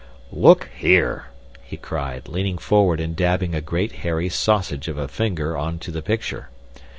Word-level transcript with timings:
"Look 0.33 0.67
here!" 0.75 1.25
he 1.63 1.77
cried, 1.77 2.27
leaning 2.27 2.57
forward 2.57 2.99
and 2.99 3.15
dabbing 3.15 3.53
a 3.53 3.61
great 3.61 3.91
hairy 4.01 4.29
sausage 4.29 4.87
of 4.87 4.97
a 4.97 5.07
finger 5.07 5.55
on 5.55 5.77
to 5.77 5.91
the 5.91 6.01
picture. 6.01 6.49